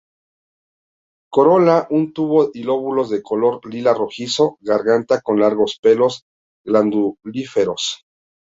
[1.31, 6.25] Corola con tubo y lóbulos de color lila rojizo, garganta con largos pelos
[6.65, 8.03] glandulíferos.